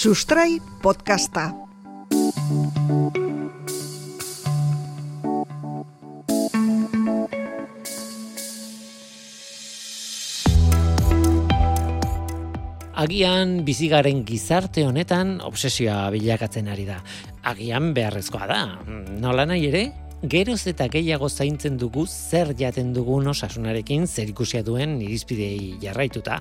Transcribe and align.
Sustrai 0.00 0.54
podcasta. 0.80 1.42
Agian 12.96 13.58
bizigaren 13.66 14.24
gizarte 14.24 14.86
honetan 14.88 15.36
obsesioa 15.44 16.08
bilakatzen 16.16 16.72
ari 16.72 16.88
da. 16.88 17.02
Agian 17.52 17.92
beharrezkoa 17.92 18.48
da. 18.48 18.62
Nola 19.20 19.44
nahi 19.52 19.68
ere, 19.68 19.86
geroz 20.24 20.62
eta 20.72 20.88
gehiago 20.88 21.28
zaintzen 21.28 21.76
dugu 21.76 22.06
zer 22.08 22.56
jaten 22.56 22.96
dugun 22.96 23.28
osasunarekin 23.36 24.08
zer 24.08 24.32
ikusia 24.32 24.64
duen 24.64 24.96
irizpidei 25.04 25.76
jarraituta. 25.84 26.40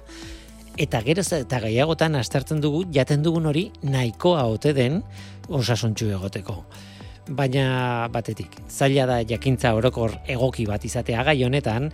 Eta 0.79 1.01
geroz 1.03 1.27
eta 1.35 1.57
gehiagotan 1.59 2.15
aztertzen 2.15 2.61
dugu 2.63 2.85
jaten 2.95 3.23
dugun 3.25 3.49
hori 3.49 3.65
nahikoa 3.83 4.45
ote 4.47 4.71
den 4.77 5.01
osasuntxu 5.49 6.07
egoteko. 6.15 6.55
Baina 7.35 8.07
batetik, 8.13 8.55
zaila 8.71 9.05
da 9.09 9.17
jakintza 9.27 9.73
orokor 9.75 10.15
egoki 10.25 10.65
bat 10.69 10.85
izatea 10.87 11.25
gai 11.27 11.43
honetan, 11.43 11.91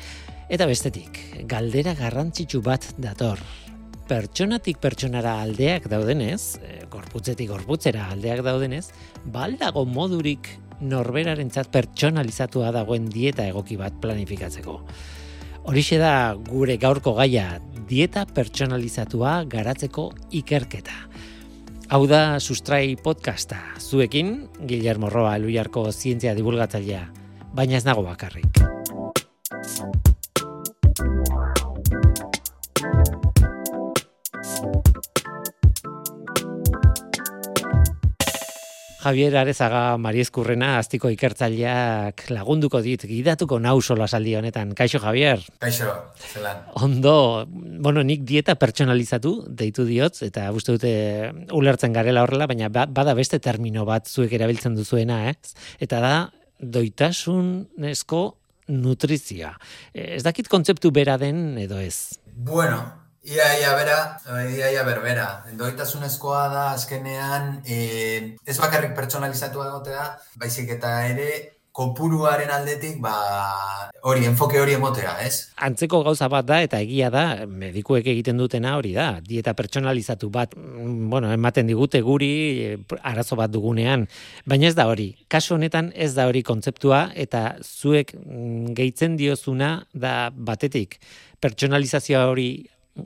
eta 0.54 0.68
bestetik, 0.70 1.18
galdera 1.50 1.96
garrantzitsu 1.98 2.62
bat 2.62 2.86
dator 3.02 3.42
pertsonatik 4.06 4.78
pertsonara 4.78 5.40
aldeak 5.42 5.88
daudenez, 5.90 6.60
e, 6.62 6.86
gorputzetik 6.94 7.50
gorputzera 7.50 8.06
aldeak 8.14 8.44
daudenez, 8.46 8.86
baldago 9.34 9.82
modurik 9.90 10.52
norberarentzat 10.86 11.72
pertsonalizatua 11.74 12.70
dagoen 12.76 13.10
dieta 13.10 13.48
egoki 13.50 13.80
bat 13.82 13.98
planifikatzeko. 14.04 14.78
Horixe 15.66 15.98
da 15.98 16.38
gure 16.38 16.76
gaurko 16.78 17.16
gaia, 17.18 17.58
dieta 17.90 18.22
pertsonalizatua 18.30 19.40
garatzeko 19.50 20.12
ikerketa. 20.38 21.00
Hau 21.90 22.04
da 22.10 22.38
Sustrai 22.38 22.94
podcasta, 23.02 23.58
zuekin 23.82 24.36
Guillermo 24.62 25.10
Roa 25.10 25.34
Eluiarko 25.40 25.88
zientzia 25.92 26.38
divulgatzailea, 26.38 27.04
baina 27.58 27.82
ez 27.82 27.86
nago 27.90 28.06
bakarrik. 28.06 28.75
Javier 39.06 39.36
Arezaga 39.38 40.00
Mariezkurrena 40.02 40.80
astiko 40.80 41.12
ikertzaileak 41.14 42.24
lagunduko 42.34 42.80
dit 42.82 43.04
gidatuko 43.06 43.60
nau 43.62 43.76
sola 43.82 44.08
saldi 44.10 44.34
honetan. 44.34 44.72
Kaixo 44.78 44.98
Javier. 45.04 45.44
Kaixo, 45.62 45.92
zelan. 46.32 46.64
Ondo, 46.82 47.46
bueno, 47.46 48.02
nik 48.02 48.24
dieta 48.26 48.56
pertsonalizatu 48.58 49.36
deitu 49.62 49.86
diot 49.86 50.24
eta 50.26 50.48
uste 50.58 50.80
dute 50.80 50.96
ulertzen 51.54 51.94
garela 51.94 52.26
horrela, 52.26 52.50
baina 52.50 52.72
ba, 52.74 52.88
bada 52.90 53.14
beste 53.14 53.38
termino 53.38 53.86
bat 53.86 54.10
zuek 54.10 54.34
erabiltzen 54.34 54.74
duzuena, 54.74 55.22
ez? 55.30 55.54
Eta 55.78 56.02
da 56.02 56.16
doitasunezko 56.58 58.26
nutrizioa. 58.74 59.54
Ez 59.94 60.24
dakit 60.26 60.50
kontzeptu 60.50 60.90
bera 60.90 61.20
den 61.22 61.60
edo 61.62 61.78
ez. 61.78 62.18
Bueno, 62.34 62.82
Ia, 63.26 63.46
ia, 63.58 63.72
bera, 63.74 63.98
ia, 64.54 64.70
ia, 64.70 64.84
berbera. 64.86 65.26
Doitasunezkoa 65.58 66.44
da, 66.54 66.66
azkenean, 66.76 67.56
e, 67.66 68.38
ez 68.46 68.58
bakarrik 68.62 68.94
pertsonalizatu 68.94 69.64
egotea, 69.66 70.04
baizik 70.38 70.70
eta 70.78 70.92
ere, 71.10 71.30
kopuruaren 71.76 72.52
aldetik, 72.54 73.00
ba, 73.04 73.16
hori, 74.08 74.28
enfoke 74.30 74.62
hori 74.62 74.78
emotea, 74.78 75.16
ez? 75.26 75.50
Antzeko 75.66 76.04
gauza 76.06 76.30
bat 76.32 76.46
da, 76.48 76.62
eta 76.64 76.80
egia 76.86 77.10
da, 77.12 77.24
medikuek 77.50 78.06
egiten 78.14 78.38
dutena 78.40 78.76
hori 78.78 78.94
da, 78.96 79.08
dieta 79.26 79.56
pertsonalizatu 79.58 80.30
bat, 80.32 80.54
mm, 80.56 81.10
bueno, 81.10 81.34
ematen 81.34 81.68
digute 81.68 82.00
guri, 82.06 82.30
arazo 83.02 83.36
bat 83.42 83.52
dugunean, 83.52 84.06
baina 84.46 84.70
ez 84.70 84.78
da 84.78 84.86
hori. 84.88 85.10
Kasu 85.28 85.58
honetan 85.58 85.90
ez 85.96 86.14
da 86.14 86.30
hori 86.30 86.46
kontzeptua, 86.46 87.10
eta 87.26 87.58
zuek 87.66 88.14
mm, 88.22 88.78
gehitzen 88.78 89.18
diozuna 89.18 89.80
da 89.92 90.30
batetik, 90.30 91.00
pertsonalizazioa 91.42 92.24
hori 92.30 92.50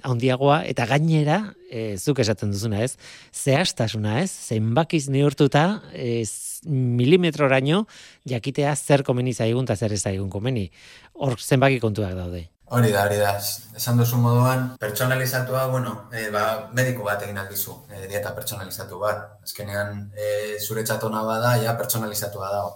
handiagoa 0.03 0.61
eta 0.69 0.85
gainera 0.89 1.39
e, 1.69 1.97
zuk 1.97 2.22
esaten 2.23 2.51
duzuna, 2.53 2.83
ez? 2.85 2.95
Zehaztasuna, 3.33 4.19
ez? 4.23 4.29
Zenbakiz 4.29 5.07
neurtuta, 5.09 5.81
ez 5.94 6.61
milimetroraino 6.67 7.85
jakitea 8.27 8.75
zer 8.75 9.03
komeni 9.07 9.33
zaigun 9.33 9.67
eta 9.67 9.75
zer 9.75 9.95
ez 9.95 10.03
zaigun 10.03 10.29
komeni. 10.29 10.69
Hor 11.16 11.39
zenbaki 11.39 11.79
kontuak 11.79 12.16
daude. 12.17 12.47
Hori 12.69 12.91
da, 12.94 13.07
hori 13.07 13.17
da. 13.17 13.31
Esan 13.79 13.97
duzu 13.97 14.19
moduan, 14.22 14.75
pertsonalizatua, 14.81 15.66
bueno, 15.72 15.95
e, 16.13 16.27
ba, 16.29 16.69
mediko 16.77 17.07
bat 17.07 17.23
egin 17.25 17.39
aldizu, 17.41 17.79
e, 17.89 18.03
dieta 18.11 18.35
pertsonalizatu 18.35 19.00
bat. 19.01 19.23
Azkenean, 19.47 20.03
e, 20.13 20.59
zure 20.61 20.83
txatona 20.85 21.23
bada, 21.25 21.56
ja 21.63 21.73
pertsonalizatua 21.79 22.51
dago. 22.53 22.75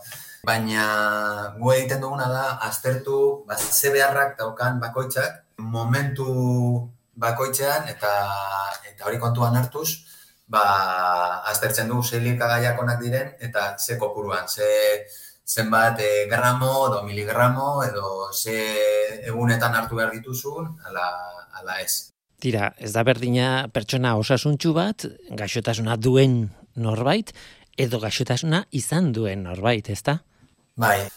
Baina, 0.49 0.87
gu 1.59 1.75
egiten 1.75 2.01
duguna 2.01 2.25
da, 2.31 2.43
aztertu, 2.65 3.19
ba, 3.45 3.55
ze 3.57 3.93
beharrak 3.93 4.33
daukan 4.41 4.81
bakoitzak, 4.81 5.43
momentu 5.61 6.89
bakoitzean 7.15 7.87
eta 7.89 8.13
eta 8.89 9.05
hori 9.07 9.19
kontuan 9.19 9.55
hartuz, 9.57 10.03
ba 10.47 10.63
aztertzen 11.49 11.87
dugu 11.87 12.03
ze 12.03 12.19
likagaiak 12.19 12.79
onak 12.81 12.99
diren 13.01 13.33
eta 13.39 13.75
ze 13.77 13.97
kopuruan, 13.97 14.47
ze 14.47 15.05
zenbat 15.45 15.99
e, 15.99 16.27
gramo 16.29 16.87
edo 16.87 17.03
miligramo 17.03 17.83
edo 17.83 18.31
ze 18.33 18.57
egunetan 19.27 19.75
hartu 19.75 19.95
behar 19.95 20.11
dituzun, 20.11 20.77
ala, 20.87 21.07
ala 21.59 21.79
ez. 21.81 22.09
Tira, 22.39 22.73
ez 22.77 22.91
da 22.91 23.03
berdina 23.03 23.67
pertsona 23.71 24.15
osasuntxu 24.19 24.73
bat, 24.73 25.05
gaixotasuna 25.29 25.95
duen 25.97 26.49
norbait, 26.75 27.31
edo 27.77 27.99
gaixotasuna 27.99 28.65
izan 28.71 29.11
duen 29.13 29.43
norbait, 29.47 29.89
ezta? 29.89 30.19
Bai, 30.75 31.07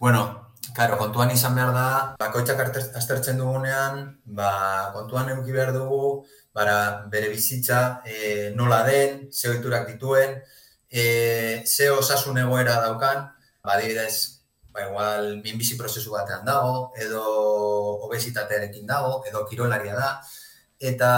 bueno, 0.00 0.43
Karo, 0.72 0.96
kontuan 0.96 1.30
izan 1.34 1.54
behar 1.58 1.72
da, 1.74 1.88
bakoitzak 2.20 2.60
aztertzen 2.96 3.40
dugunean, 3.40 4.06
ba, 4.38 4.92
kontuan 4.94 5.28
eduki 5.32 5.52
behar 5.52 5.74
dugu, 5.74 6.24
bara, 6.56 6.76
bere 7.12 7.28
bizitza 7.32 7.80
e, 8.06 8.52
nola 8.56 8.80
den, 8.86 9.26
ze 9.32 9.50
oiturak 9.50 9.88
dituen, 9.90 10.38
e, 10.88 11.04
ze 11.66 11.90
osasun 11.90 12.40
egoera 12.44 12.78
daukan, 12.86 13.26
ba, 13.66 13.76
dibidez, 13.82 14.40
ba, 14.72 14.86
igual, 14.86 15.30
minbizi 15.44 15.76
prozesu 15.76 16.14
batean 16.14 16.46
dago, 16.48 16.92
edo 16.96 17.22
obesitatearekin 18.08 18.86
dago, 18.88 19.20
edo 19.28 19.44
kirolaria 19.50 19.98
da, 19.98 20.10
eta 20.80 21.12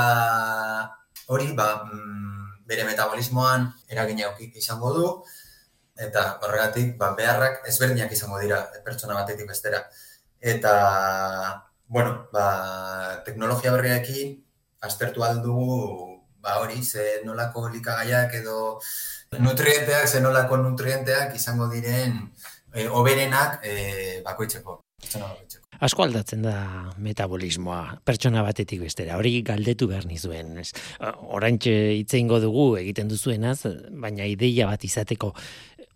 hori, 1.29 1.53
ba, 1.55 1.85
mm, 1.85 2.65
bere 2.67 2.89
metabolismoan 2.89 3.71
eragina 3.93 4.33
izango 4.59 4.93
du, 4.97 5.09
eta 5.97 6.39
horregatik 6.45 6.97
ba, 7.01 7.15
beharrak 7.17 7.65
ezberdinak 7.69 8.13
izango 8.13 8.41
dira 8.41 8.61
pertsona 8.85 9.17
batetik 9.17 9.49
bestera. 9.49 9.83
Eta, 10.41 10.75
bueno, 11.89 12.29
ba, 12.33 13.23
teknologia 13.25 13.73
berriakin 13.73 14.37
aztertu 14.87 15.25
aldugu 15.25 16.21
ba, 16.41 16.61
hori, 16.63 16.83
ze 16.85 17.23
nolako 17.25 17.69
likagaiak 17.73 18.35
edo 18.43 18.79
nutrienteak, 19.41 20.07
ze 20.07 20.21
nolako 20.21 20.61
nutrienteak 20.63 21.35
izango 21.35 21.69
diren 21.73 22.21
e, 22.73 22.89
oberenak 22.89 23.65
e, 23.65 24.21
bakoitzeko. 24.25 24.83
Asko 25.87 26.07
aldatzen 26.07 26.41
da 26.47 26.57
metabolismoa 27.05 27.99
pertsona 28.05 28.41
batetik 28.43 28.81
bestera. 28.87 29.19
Hori 29.21 29.43
galdetu 29.45 29.89
behar 29.91 30.07
nizuen. 30.09 30.55
Oraintxe 31.37 31.75
itzeingo 31.99 32.41
dugu 32.41 32.71
egiten 32.81 33.11
duzuenaz, 33.13 33.67
baina 33.93 34.25
ideia 34.25 34.71
bat 34.71 34.87
izateko 34.89 35.35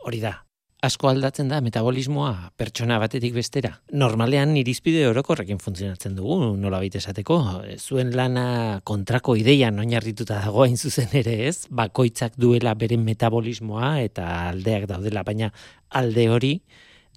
hori 0.06 0.20
da. 0.22 0.40
Asko 0.80 1.10
aldatzen 1.10 1.50
da 1.52 1.58
metabolismoa 1.60 2.52
pertsona 2.56 2.96
batetik 3.02 3.34
bestera. 3.36 3.74
Normalean 3.92 4.54
irizpide 4.56 5.02
orokorrekin 5.10 5.58
funtzionatzen 5.60 6.14
dugu, 6.16 6.54
nola 6.56 6.78
baita 6.80 6.96
esateko. 7.02 7.36
Zuen 7.76 8.14
lana 8.16 8.80
kontrako 8.88 9.36
ideia 9.36 9.68
oinarrituta 9.68 10.38
dago 10.40 10.64
hain 10.64 10.78
zuzen 10.80 11.12
ere 11.20 11.36
ez, 11.50 11.66
bakoitzak 11.68 12.38
duela 12.40 12.72
bere 12.74 12.96
metabolismoa 12.96 13.98
eta 14.00 14.26
aldeak 14.48 14.88
daudela, 14.88 15.22
baina 15.22 15.52
alde 15.90 16.28
hori 16.32 16.54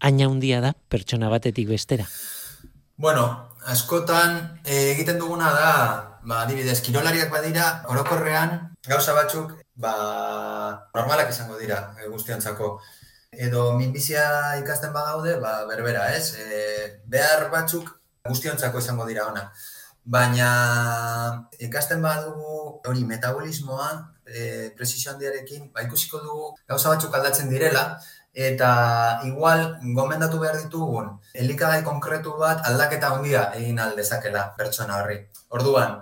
aina 0.04 0.28
handia 0.28 0.60
da 0.60 0.74
pertsona 0.74 1.30
batetik 1.32 1.70
bestera. 1.72 2.06
Bueno, 2.98 3.26
askotan 3.66 4.60
e, 4.66 4.92
egiten 4.92 5.18
duguna 5.20 5.54
da, 5.56 5.74
ba, 6.26 6.44
adibidez, 6.44 6.80
kirolariak 6.82 7.32
badira, 7.32 7.84
orokorrean, 7.92 8.56
gauza 8.88 9.16
batzuk 9.18 9.54
ba, 9.76 9.94
normalak 10.96 11.32
izango 11.32 11.60
dira 11.60 11.80
e, 12.00 12.10
guztiontzako. 12.12 12.78
Edo 13.34 13.74
minbizia 13.78 14.26
ikasten 14.62 14.94
bagaude, 14.94 15.38
ba, 15.42 15.64
berbera, 15.70 16.08
ez? 16.16 16.36
E, 16.38 16.64
behar 17.10 17.50
batzuk 17.54 17.90
guztiontzako 18.30 18.80
izango 18.84 19.08
dira 19.10 19.28
ona. 19.32 19.48
Baina 20.04 20.50
ikasten 21.64 22.02
badugu 22.04 22.82
hori 22.90 23.06
metabolismoa, 23.08 23.90
e, 24.28 24.72
presizio 24.78 25.14
handiarekin, 25.14 25.72
ba, 25.74 25.86
ikusiko 25.88 26.22
dugu 26.24 26.52
gauza 26.70 26.94
batzuk 26.94 27.16
aldatzen 27.16 27.50
direla, 27.52 27.88
eta 28.34 29.22
igual 29.30 29.78
gomendatu 29.94 30.40
behar 30.42 30.58
ditugun 30.58 31.12
elikagai 31.38 31.84
konkretu 31.86 32.34
bat 32.40 32.64
aldaketa 32.66 33.12
handia 33.14 33.44
egin 33.60 33.78
aldezakela 33.80 34.48
pertsona 34.58 34.98
horri. 35.02 35.20
Orduan, 35.54 36.00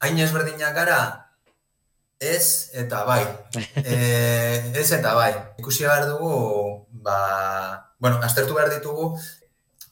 hain 0.00 0.18
ezberdinak 0.18 0.74
gara, 0.74 1.00
Ez 2.18 2.70
eta 2.74 3.04
bai. 3.06 3.22
E, 3.78 3.96
ez 4.74 4.90
eta 4.92 5.14
bai. 5.14 5.32
Ikusi 5.62 5.86
behar 5.86 6.08
dugu, 6.10 6.86
ba, 6.90 7.18
bueno, 8.02 8.18
aztertu 8.26 8.56
behar 8.58 8.72
ditugu, 8.74 9.12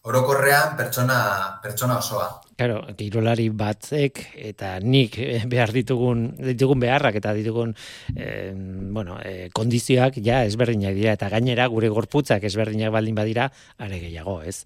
orokorrean 0.07 0.75
pertsona, 0.79 1.21
pertsona 1.63 2.01
osoa. 2.03 2.27
Claro, 2.57 2.81
kirolari 2.99 3.47
batzek 3.53 4.23
eta 4.51 4.77
nik 4.83 5.19
behar 5.53 5.71
ditugun, 5.75 6.29
ditugun 6.41 6.83
beharrak 6.83 7.21
eta 7.21 7.35
ditugun 7.37 7.75
eh, 8.17 8.53
bueno, 8.57 9.21
eh, 9.23 9.51
kondizioak 9.55 10.19
ja 10.25 10.43
ezberdinak 10.49 10.97
dira 10.99 11.15
eta 11.19 11.31
gainera 11.31 11.67
gure 11.71 11.91
gorputzak 11.95 12.47
ezberdinak 12.49 12.95
baldin 12.95 13.19
badira 13.19 13.51
are 13.79 14.01
gehiago, 14.03 14.41
ez? 14.43 14.65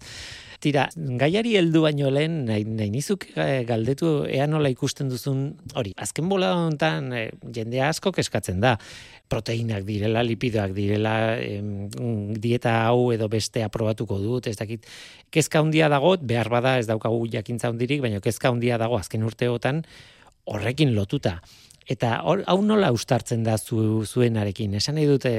Tira, 0.61 0.83
gaiari 1.17 1.55
heldu 1.57 1.81
baino 1.87 2.11
lehen, 2.13 2.43
nahi, 2.45 2.61
nahi 2.69 2.91
nizuk 2.93 3.23
eh, 3.33 3.63
galdetu 3.65 4.11
ea 4.29 4.45
nola 4.45 4.69
ikusten 4.69 5.07
duzun, 5.09 5.39
hori, 5.73 5.95
azken 5.97 6.27
bola 6.29 6.51
honetan 6.53 7.07
e, 7.17 7.21
jende 7.55 7.81
asko 7.81 8.11
keskatzen 8.13 8.59
da, 8.61 8.75
proteinak 9.31 9.87
direla, 9.87 10.21
lipidoak 10.21 10.75
direla, 10.77 11.15
em, 11.41 11.89
dieta 12.43 12.75
hau 12.83 13.09
edo 13.15 13.25
beste 13.31 13.65
aprobatuko 13.65 14.19
dut, 14.21 14.51
ez 14.51 14.57
dakit, 14.59 14.85
kezka 15.33 15.63
handia 15.63 15.89
dago, 15.89 16.13
behar 16.21 16.51
bada 16.53 16.75
ez 16.77 16.85
daukagu 16.91 17.25
jakintza 17.33 17.71
handirik, 17.71 18.05
baina 18.05 18.21
kezka 18.21 18.53
handia 18.53 18.77
dago 18.77 19.01
azken 19.01 19.25
urteotan 19.25 19.81
horrekin 20.45 20.93
lotuta. 20.93 21.39
Eta 21.91 22.11
hau 22.23 22.59
nola 22.63 22.91
ustartzen 22.93 23.43
da 23.43 23.57
zu, 23.57 24.03
zuenarekin? 24.05 24.75
Esan 24.79 24.95
nahi 24.95 25.07
dute, 25.09 25.33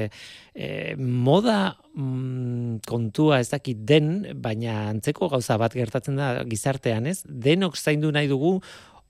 e, 0.53 0.67
moda 0.99 1.75
mm, 1.95 2.83
kontua 2.89 3.39
ez 3.41 3.49
dakit 3.53 3.81
den, 3.89 4.11
baina 4.43 4.89
antzeko 4.91 5.31
gauza 5.31 5.57
bat 5.61 5.73
gertatzen 5.77 6.19
da 6.19 6.33
gizartean, 6.49 7.07
ez? 7.09 7.21
Denok 7.25 7.79
zaindu 7.79 8.11
nahi 8.13 8.29
dugu 8.29 8.57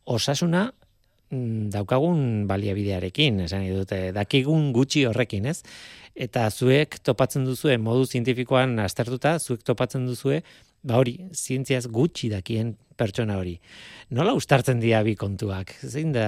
osasuna 0.06 0.70
mm, 1.34 1.72
daukagun 1.74 2.46
baliabidearekin, 2.48 3.44
esan 3.48 3.66
nahi 3.66 3.76
dute, 3.82 4.02
dakigun 4.16 4.72
gutxi 4.76 5.08
horrekin, 5.10 5.50
ez? 5.52 5.60
Eta 6.14 6.46
zuek 6.54 7.02
topatzen 7.04 7.48
duzue, 7.50 7.80
modu 7.82 8.06
zientifikoan 8.06 8.78
aztertuta, 8.86 9.40
zuek 9.42 9.66
topatzen 9.66 10.06
duzue, 10.08 10.44
ba 10.84 11.00
hori, 11.00 11.16
zientziaz 11.34 11.86
gutxi 11.88 12.30
dakien 12.32 12.76
pertsona 13.00 13.38
hori. 13.40 13.56
Nola 14.14 14.36
ustartzen 14.38 14.82
dira 14.84 15.02
bi 15.08 15.16
kontuak? 15.20 15.74
Zein 15.88 16.12
da, 16.16 16.28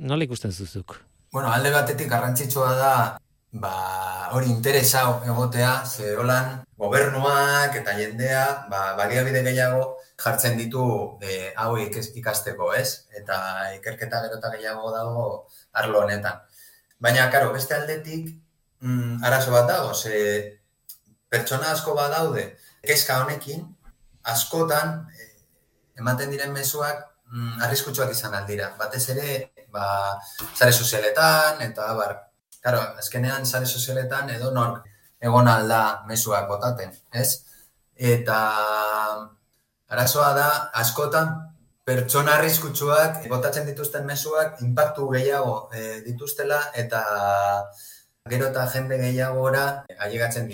nola 0.00 0.26
ikusten 0.26 0.52
zuzuk? 0.52 0.96
Bueno, 1.32 1.52
alde 1.52 1.70
batetik 1.74 2.08
garrantzitsua 2.10 2.72
da, 2.78 2.92
ba, 3.60 3.74
hori 4.36 4.50
interesa 4.50 5.04
egotea, 5.24 5.72
ze 5.84 6.14
holan 6.16 6.62
gobernuak 6.80 7.76
eta 7.80 7.94
jendea, 7.98 8.42
ba, 8.70 8.94
baliabide 8.98 9.42
gehiago 9.46 9.84
jartzen 10.22 10.56
ditu 10.58 10.84
e, 11.20 11.52
hau 11.56 11.76
ikasteko, 11.78 12.72
ez? 12.74 13.06
Eta 13.20 13.38
ikerketa 13.76 14.22
gero 14.24 14.40
eta 14.40 14.52
gehiago 14.56 14.92
dago 14.94 15.26
arlo 15.72 16.04
honetan. 16.04 16.40
Baina, 17.00 17.28
karo, 17.30 17.52
beste 17.52 17.76
aldetik, 17.76 18.30
mm, 18.80 19.24
arazo 19.24 19.52
bat 19.52 19.68
dago, 19.68 19.92
ze 19.94 20.60
pertsona 21.28 21.72
asko 21.72 21.94
badaude, 21.94 22.54
kezka 22.86 23.20
honekin, 23.24 23.64
askotan, 24.32 25.00
ematen 25.98 26.32
diren 26.32 26.52
mezuak 26.54 27.02
mm, 27.32 27.62
arriskutsuak 27.66 28.12
izan 28.14 28.34
aldira. 28.38 28.72
Batez 28.78 29.04
ere, 29.14 29.38
ba, 29.72 29.86
zare 30.54 30.72
sozialetan, 30.72 31.62
eta 31.68 31.88
bar, 31.98 32.14
karo, 32.62 32.82
azkenean 33.02 33.46
zare 33.46 33.66
sozialetan 33.66 34.30
edo 34.34 34.52
nork 34.54 34.86
egon 35.22 35.48
alda 35.48 35.82
mezuak 36.08 36.48
botaten, 36.48 36.92
ez? 37.12 37.42
Eta 37.96 38.38
arazoa 39.88 40.32
da, 40.36 40.48
askotan, 40.82 41.30
pertsona 41.86 42.34
arriskutsuak 42.40 43.20
botatzen 43.30 43.68
dituzten 43.68 44.06
mezuak 44.08 44.58
inpaktu 44.66 45.06
gehiago 45.12 45.68
e, 45.70 46.00
dituztela 46.06 46.58
eta 46.82 47.02
gero 48.32 48.48
eta 48.50 48.64
jende 48.72 48.98
gehiagora 48.98 49.62
ailegatzen 50.06 50.50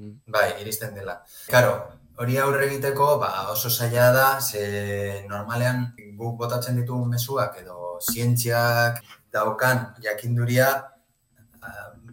direzti. 0.00 0.32
Bai, 0.34 0.48
iristen 0.62 0.94
dela. 0.94 1.18
Karo, 1.50 1.72
hori 2.18 2.38
aurre 2.38 2.66
egiteko 2.66 3.16
ba, 3.22 3.32
oso 3.52 3.70
zaila 3.70 4.10
da, 4.12 4.28
ze 4.40 5.24
normalean 5.30 5.92
guk 6.18 6.38
botatzen 6.38 6.78
ditugun 6.80 7.10
mezuak 7.14 7.58
edo 7.62 7.98
zientziak 8.12 9.02
daukan 9.32 9.84
jakinduria 10.02 10.70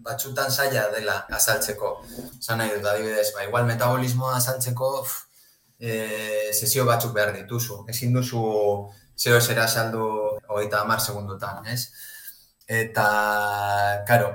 batzutan 0.06 0.52
zaila 0.52 0.90
dela 0.94 1.16
azaltzeko. 1.34 1.92
Zan 2.42 2.62
nahi 2.62 2.76
dut, 2.76 2.86
adibidez, 2.86 3.32
ba, 3.34 3.46
igual 3.48 3.66
metabolismoa 3.66 4.36
azaltzeko 4.38 4.90
e, 5.80 6.52
sesio 6.54 6.86
batzuk 6.86 7.14
behar 7.16 7.34
dituzu. 7.36 7.84
Ezin 7.90 8.14
duzu 8.14 8.44
zeo 9.18 9.40
zera 9.42 9.68
saldu 9.68 10.06
hogeita 10.48 10.84
amar 10.84 11.02
segundutan, 11.02 11.66
ez? 11.74 11.90
Eta, 12.68 13.08
karo, 14.08 14.30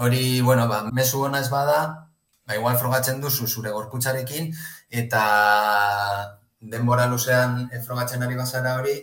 hori, 0.00 0.40
bueno, 0.40 0.66
ba, 0.68 0.84
mesu 0.92 1.24
hona 1.26 1.40
ez 1.44 1.50
bada, 1.52 2.09
ba, 2.50 2.58
igual 2.58 2.76
frogatzen 2.82 3.22
duzu 3.22 3.46
zure 3.46 3.70
gorputzarekin, 3.70 4.50
eta 4.90 5.22
denbora 6.60 7.06
luzean 7.06 7.68
frogatzen 7.86 8.26
ari 8.26 8.34
bazara 8.34 8.74
hori, 8.80 8.96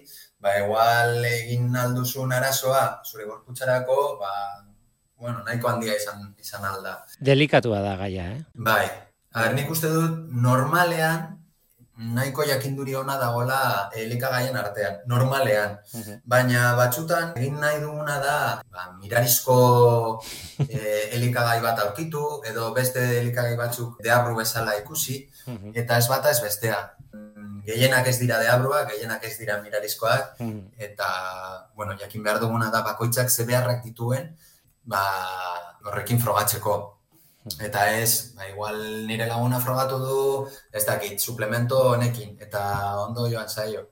ba, 0.44 0.58
igual 0.60 1.24
egin 1.32 1.72
alduzun 1.80 2.36
arazoa 2.36 3.02
zure 3.08 3.26
gorputzarako, 3.26 3.98
ba, 4.20 4.34
bueno, 5.18 5.42
nahiko 5.48 5.72
handia 5.72 5.96
izan, 5.96 6.34
izan 6.38 6.68
alda. 6.68 7.00
Delikatua 7.20 7.80
da 7.82 7.96
gaia, 8.04 8.32
eh? 8.36 8.42
Bai, 8.54 8.86
Aber, 9.38 9.54
nik 9.54 9.70
uste 9.70 9.90
dut, 9.92 10.14
normalean, 10.34 11.37
nahiko 11.98 12.46
jakinduri 12.46 12.96
ona 12.96 13.18
dagola 13.18 13.90
elikagaien 13.98 14.56
artean, 14.56 15.00
normalean. 15.10 15.78
Baina 16.26 16.76
batzutan 16.78 17.34
egin 17.38 17.58
nahi 17.62 17.80
duguna 17.82 18.20
da 18.22 18.38
ba, 18.62 18.86
mirarizko 19.02 19.58
e, 20.62 21.10
elikagai 21.18 21.60
bat 21.62 21.80
aurkitu 21.86 22.24
edo 22.50 22.72
beste 22.74 23.02
elikagai 23.22 23.58
batzuk 23.58 24.02
deabru 24.04 24.38
bezala 24.38 24.78
ikusi 24.82 25.24
eta 25.74 25.98
ez 25.98 26.08
bata 26.08 26.32
ez 26.32 26.42
bestea. 26.44 26.84
Gehienak 27.68 28.08
ez 28.08 28.16
dira 28.20 28.38
deabruak, 28.40 28.94
gehienak 28.94 29.24
ez 29.28 29.34
dira 29.40 29.58
mirarizkoak 29.62 30.38
eta 30.78 31.10
bueno, 31.76 31.98
jakin 32.00 32.24
behar 32.24 32.40
duguna 32.40 32.70
da 32.72 32.84
bakoitzak 32.86 33.30
ze 33.30 33.46
beharrak 33.46 33.84
dituen 33.84 34.36
ba, 34.86 35.02
horrekin 35.84 36.22
frogatzeko. 36.22 36.97
Eta 37.64 37.86
ez, 37.98 38.34
ba, 38.36 38.48
igual 38.50 38.80
nire 39.08 39.28
laguna 39.30 39.60
frogatu 39.64 40.00
du, 40.02 40.20
ez 40.74 40.84
dakit, 40.86 41.20
suplemento 41.20 41.80
honekin, 41.94 42.36
eta 42.44 42.62
ondo 43.06 43.28
joan 43.32 43.50
zaio. 43.50 43.88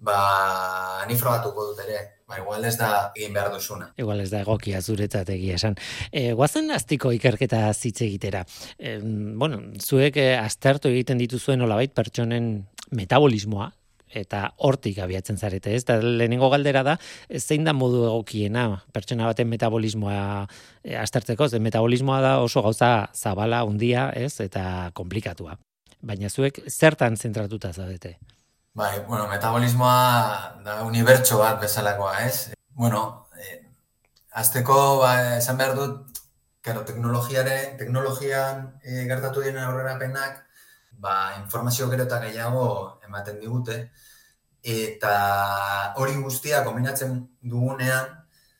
Ba, 0.00 1.04
ni 1.08 1.16
frogatuko 1.20 1.70
dut 1.70 1.82
ere, 1.84 1.98
ba, 2.28 2.38
igual 2.40 2.64
ez 2.64 2.76
da 2.80 3.10
egin 3.16 3.34
behar 3.36 3.50
duzuna. 3.52 3.90
Igual 4.00 4.22
ez 4.24 4.30
da 4.32 4.40
egokia 4.44 4.80
zuretzat 4.80 5.28
egia 5.34 5.58
esan. 5.60 5.76
E, 6.10 6.30
guazen 6.38 6.72
aztiko 6.72 7.12
ikerketa 7.12 7.66
zitze 7.74 8.06
egitera. 8.06 8.44
E, 8.78 8.96
bueno, 9.00 9.60
zuek 9.80 10.16
e, 10.16 10.30
aztertu 10.38 10.88
egiten 10.88 11.20
dituzuen 11.20 11.66
olabait 11.66 11.92
pertsonen 11.92 12.52
metabolismoa, 12.96 13.68
eta 14.10 14.42
hortik 14.58 14.98
abiatzen 14.98 15.38
zarete, 15.38 15.74
ez? 15.74 15.84
Da 15.88 15.98
lehenengo 16.02 16.50
galdera 16.50 16.82
da, 16.86 16.96
zein 17.38 17.64
da 17.64 17.74
modu 17.76 18.04
egokiena 18.08 18.66
pertsona 18.94 19.28
baten 19.30 19.48
metabolismoa 19.50 20.46
e, 20.82 20.96
aztertzeko, 20.98 21.48
ze 21.48 21.60
metabolismoa 21.62 22.20
da 22.20 22.34
oso 22.42 22.62
gauza 22.62 23.10
zabala, 23.14 23.62
undia, 23.64 24.10
ez? 24.14 24.40
Eta 24.40 24.90
komplikatua. 24.94 25.56
Baina 26.00 26.30
zuek 26.30 26.62
zertan 26.68 27.16
zentratuta 27.16 27.72
zaudete? 27.72 28.16
Bai, 28.74 29.00
bueno, 29.06 29.26
metabolismoa 29.28 30.60
da 30.64 30.82
unibertso 30.86 31.38
bat 31.38 31.60
bezalakoa, 31.60 32.20
ez? 32.26 32.52
Bueno, 32.74 33.26
eh, 33.36 33.66
azteko, 34.32 35.00
ba, 35.02 35.36
esan 35.38 35.58
behar 35.58 35.74
dut, 35.76 36.20
kero, 36.62 36.84
teknologiare, 36.86 37.74
teknologian 37.80 38.68
eh, 38.84 39.04
gertatu 39.08 39.42
diren 39.44 39.64
aurrerapenak, 39.64 40.44
ba, 41.00 41.34
informazio 41.40 41.88
gero 41.90 42.04
eta 42.04 42.20
gehiago 42.24 42.66
ematen 43.06 43.40
digute, 43.40 43.76
eta 44.62 45.14
hori 45.96 46.16
guztia 46.20 46.62
kombinatzen 46.64 47.16
dugunean, 47.52 48.12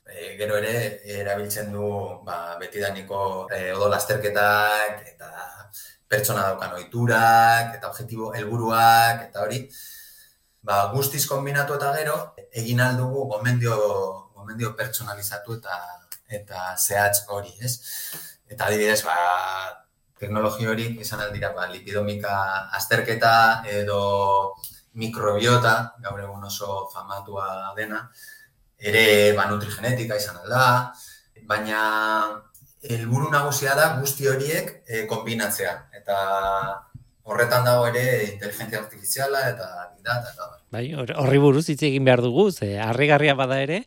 e, 0.06 0.34
gero 0.40 0.56
ere 0.58 0.74
erabiltzen 1.20 1.72
du 1.72 1.90
ba, 2.24 2.56
betidaniko 2.60 3.20
e, 3.52 3.70
odolasterketak, 3.76 5.04
eta 5.14 5.30
pertsona 6.10 6.48
daukan 6.50 6.76
ohiturak, 6.78 7.76
eta 7.76 7.90
objektibo 7.92 8.32
helburuak, 8.34 9.28
eta 9.28 9.44
hori, 9.44 9.62
ba, 10.66 10.86
guztiz 10.94 11.26
kombinatu 11.28 11.76
eta 11.78 11.92
gero, 11.98 12.16
egin 12.62 12.80
aldugu 12.86 13.28
gomendio, 13.36 13.76
gomendio 14.34 14.74
pertsonalizatu 14.80 15.60
eta 15.60 15.78
eta 16.30 16.74
zehatz 16.78 17.24
hori, 17.28 17.52
ez? 17.66 17.74
Eta 18.50 18.66
adibidez, 18.68 19.00
ba, 19.06 19.16
teknologi 20.20 20.68
hori 20.68 20.86
izan 21.00 21.24
aldira 21.24 21.54
ba, 21.56 21.66
lipidomika 21.72 22.34
azterketa 22.76 23.32
edo 23.80 24.02
mikrobiota, 25.00 25.74
gaur 26.04 26.20
egun 26.20 26.44
oso 26.44 26.84
famatua 26.92 27.72
dena, 27.78 28.04
ere 28.78 29.32
ba, 29.38 29.48
nutrigenetika 29.50 30.18
izan 30.20 30.42
alda, 30.44 30.92
baina 31.48 31.80
helburu 32.84 33.30
nagusia 33.32 33.74
da 33.76 33.94
guzti 34.00 34.28
horiek 34.28 34.70
e, 34.86 35.04
kombinatzea. 35.10 35.74
Eta 36.00 36.16
horretan 37.30 37.66
dago 37.66 37.86
ere 37.90 38.04
inteligentzia 38.30 38.80
artifiziala 38.80 39.44
eta 39.50 39.68
data 40.00 40.32
eta 40.32 40.48
Bai, 40.70 40.84
horri 40.94 41.38
buruz 41.42 41.66
hitz 41.68 41.82
egin 41.82 42.06
behar 42.06 42.22
dugu, 42.22 42.50
ze 42.52 42.76
harrigarria 42.78 43.34
bada 43.34 43.58
ere, 43.62 43.82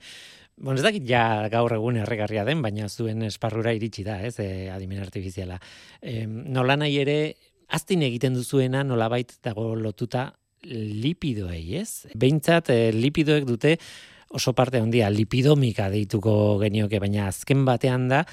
Bueno, 0.57 0.77
ez 0.77 0.86
dakit 0.86 1.05
ja 1.10 1.50
gaur 1.51 1.74
egun 1.74 1.98
erregarria 1.98 2.43
den, 2.45 2.62
baina 2.62 2.88
zuen 2.89 3.25
esparrura 3.25 3.74
iritsi 3.74 4.05
da, 4.05 4.19
ez, 4.22 4.38
e, 4.39 4.69
adimen 4.72 5.01
artifiziala. 5.01 5.57
E, 6.01 6.24
nola 6.27 6.77
nahi 6.77 7.00
ere, 7.01 7.17
aztin 7.74 8.03
egiten 8.05 8.38
duzuena 8.38 8.83
nolabait 8.86 9.33
dago 9.43 9.74
lotuta 9.75 10.29
lipidoei, 10.63 11.79
ez? 11.81 12.05
Beintzat 12.15 12.69
e, 12.72 12.79
lipidoek 12.95 13.48
dute 13.50 13.77
oso 14.33 14.53
parte 14.57 14.79
handia 14.81 15.10
lipidomika 15.13 15.89
deituko 15.93 16.57
genioke, 16.62 17.00
baina 17.01 17.27
azken 17.29 17.65
batean 17.67 18.07
da 18.10 18.24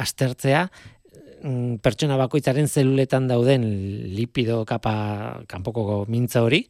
aztertzea 0.00 0.66
mm, 1.42 1.80
pertsona 1.84 2.16
bakoitzaren 2.20 2.68
zeluletan 2.68 3.28
dauden 3.28 3.66
lipido 4.16 4.62
kapa 4.68 5.44
kanpoko 5.50 6.04
mintza 6.08 6.44
hori 6.46 6.64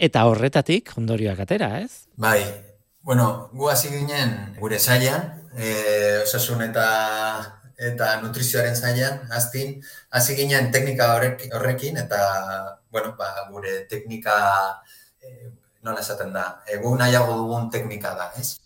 eta 0.00 0.24
horretatik 0.30 0.94
ondorioak 0.96 1.46
atera, 1.46 1.78
ez? 1.82 2.06
Bai. 2.16 2.69
Bueno, 3.02 3.48
gu 3.52 3.70
hasi 3.70 3.88
ginen 3.88 4.56
gure 4.60 4.78
sailan, 4.78 5.32
eh 5.56 6.20
osasun 6.22 6.62
eta 6.62 6.86
eta 7.80 8.20
nutrizioaren 8.20 8.76
zailan, 8.76 9.22
aztin, 9.32 9.78
hasi 10.12 10.36
ginen 10.36 10.68
teknika 10.72 11.14
horrekin, 11.16 11.96
eta, 11.96 12.20
bueno, 12.92 13.14
ba, 13.16 13.30
gure 13.48 13.86
teknika, 13.88 14.34
e, 15.22 15.48
nola 15.82 16.04
esaten 16.04 16.34
da, 16.36 16.44
egun 16.68 17.00
nahiago 17.00 17.38
dugun 17.38 17.70
teknika 17.72 18.12
da, 18.18 18.28
ez? 18.36 18.58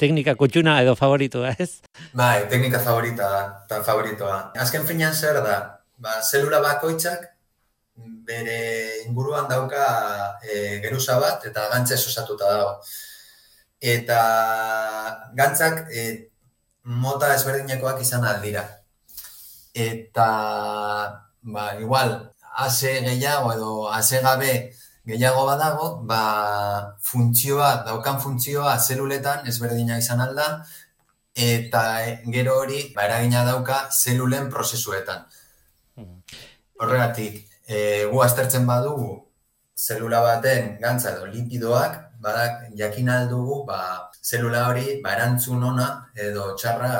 Teknika 0.00 0.36
kutxuna 0.40 0.78
edo 0.80 0.94
favoritoa, 0.96 1.52
ez? 1.60 1.82
Bai, 2.16 2.46
teknika 2.48 2.80
favorita 2.80 3.28
da, 3.28 3.42
eta 3.66 3.82
favoritoa. 3.84 4.38
Azken 4.64 4.86
finean 4.88 5.12
zer 5.12 5.42
da, 5.44 5.58
ba, 6.00 6.22
zelula 6.22 6.62
bakoitzak, 6.64 7.28
bere 8.26 8.56
inguruan 9.04 9.50
dauka 9.52 9.84
e, 10.40 10.78
geruza 10.84 11.20
bat, 11.20 11.44
eta 11.50 11.68
gantzez 11.74 12.00
osatuta 12.08 12.48
dago. 12.56 12.72
Eta 13.80 14.20
gantzak, 15.36 15.86
e, 15.92 16.30
mota 16.86 17.34
ezberdinekoak 17.34 18.00
izan 18.00 18.24
aldira. 18.24 18.64
Eta, 19.74 20.28
ba, 21.42 21.64
igual, 21.80 22.16
ase 22.56 23.00
gehiago 23.04 23.52
edo 23.52 23.72
ase 23.92 24.22
gabe 24.24 24.52
gehiago 25.06 25.44
badago, 25.46 25.88
ba, 26.08 26.96
funtzioa, 27.00 27.84
daukan 27.86 28.20
funtzioa 28.20 28.78
zeluletan 28.78 29.46
ezberdina 29.46 29.98
izan 29.98 30.20
alda, 30.24 30.48
eta 31.36 31.82
gero 32.32 32.56
hori, 32.62 32.80
ba, 32.96 33.04
eragina 33.06 33.44
dauka 33.44 33.84
zelulen 33.92 34.48
prozesuetan. 34.50 35.26
Horregatik, 36.80 37.44
e, 37.68 37.78
gu 38.10 38.22
aztertzen 38.24 38.66
badugu, 38.66 39.12
zelula 39.76 40.22
baten 40.24 40.76
gantza 40.80 41.12
edo 41.12 41.26
lipidoak, 41.28 42.05
badak 42.26 42.74
jakin 42.74 43.08
aldugu, 43.16 43.62
ba, 43.70 44.10
zelula 44.22 44.66
hori 44.68 45.00
ba, 45.02 45.14
erantzun 45.16 45.62
ona 45.70 45.88
edo 46.26 46.52
txarra 46.58 46.92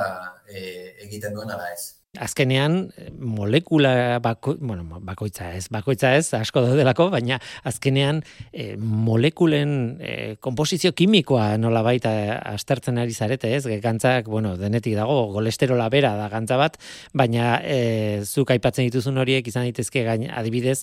e, 0.47 0.61
egiten 1.07 1.35
duen 1.35 1.51
ala 1.51 1.73
ez. 1.75 1.96
Azkenean, 2.21 2.91
molekula 3.19 4.19
bako, 4.25 4.57
bueno, 4.61 5.01
bakoitza 5.05 5.51
ez, 5.57 5.67
bakoitza 5.73 6.15
ez, 6.17 6.31
asko 6.37 6.63
daudelako, 6.65 7.09
baina 7.13 7.39
azkenean 7.69 8.23
e, 8.53 8.77
molekulen 8.77 9.73
e, 10.01 10.15
komposizio 10.41 10.93
kimikoa 10.97 11.57
nola 11.61 11.83
baita 11.87 12.13
astertzen 12.53 12.99
ari 13.03 13.15
zarete 13.15 13.53
ez, 13.57 13.65
gantzak, 13.83 14.31
bueno, 14.31 14.57
denetik 14.61 14.97
dago, 14.97 15.19
golesterola 15.35 15.89
bera 15.93 16.15
da 16.19 16.29
gantza 16.33 16.59
bat, 16.61 16.79
baina 17.17 17.61
e, 17.65 18.23
zuk 18.25 18.53
aipatzen 18.55 18.89
dituzun 18.89 19.19
horiek 19.23 19.47
izan 19.47 19.67
daitezke 19.67 20.05
gain 20.07 20.27
adibidez, 20.31 20.83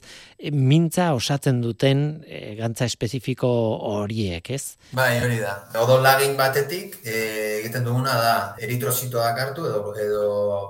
mintza 0.51 1.11
osatzen 1.17 1.61
duten 1.63 2.23
e, 2.27 2.55
gantza 2.59 2.87
espezifiko 2.89 3.49
horiek, 3.93 4.53
ez? 4.53 4.77
Bai, 4.93 5.17
hori 5.23 5.39
da. 5.41 5.55
Odo 5.83 5.99
lagin 6.03 6.35
batetik, 6.39 6.99
e, 7.05 7.17
egiten 7.61 7.85
duguna 7.87 8.15
da, 8.19 8.33
eritrozitoak 8.63 9.39
hartu 9.45 9.67
edo, 9.69 9.93
edo 9.99 10.25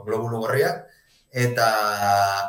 globulu 0.08 0.44
gorriak, 0.54 0.86
eta 1.34 1.68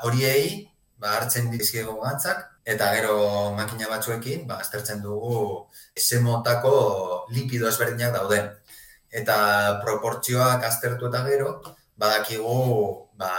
horiei 0.05 0.69
ba, 1.01 1.17
hartzen 1.17 1.49
dizkiego 1.53 1.97
gantzak, 2.03 2.45
eta 2.65 2.91
gero 2.97 3.17
makina 3.57 3.89
batzuekin 3.89 4.47
ba, 4.49 4.61
aztertzen 4.61 5.01
dugu 5.03 5.69
eze 5.97 6.21
motako 6.21 7.27
lipido 7.33 7.69
ezberdinak 7.69 8.13
dauden. 8.13 8.53
Eta 9.15 9.37
proportzioak 9.85 10.65
aztertu 10.69 11.09
eta 11.09 11.23
gero, 11.29 11.63
badakigu 11.97 12.59
ba, 13.17 13.33